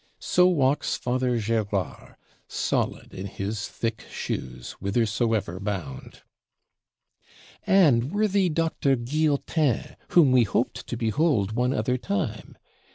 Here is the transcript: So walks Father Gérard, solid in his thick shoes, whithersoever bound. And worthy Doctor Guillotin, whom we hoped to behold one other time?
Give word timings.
So 0.17 0.47
walks 0.47 0.95
Father 0.97 1.37
Gérard, 1.37 2.15
solid 2.47 3.13
in 3.13 3.27
his 3.27 3.67
thick 3.67 4.07
shoes, 4.11 4.71
whithersoever 4.79 5.59
bound. 5.59 6.23
And 7.67 8.11
worthy 8.11 8.49
Doctor 8.49 8.95
Guillotin, 8.95 9.95
whom 10.07 10.31
we 10.31 10.41
hoped 10.41 10.87
to 10.87 10.97
behold 10.97 11.51
one 11.51 11.71
other 11.71 11.99
time? 11.99 12.57